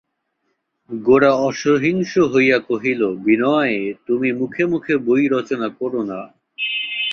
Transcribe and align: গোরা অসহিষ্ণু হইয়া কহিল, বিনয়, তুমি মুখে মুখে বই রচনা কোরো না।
গোরা 0.89 1.31
অসহিষ্ণু 1.47 2.23
হইয়া 2.27 2.57
কহিল, 2.59 3.01
বিনয়, 3.15 3.93
তুমি 4.07 4.29
মুখে 4.31 4.63
মুখে 4.65 4.93
বই 4.97 5.23
রচনা 5.31 5.67
কোরো 5.69 6.01
না। 6.03 6.19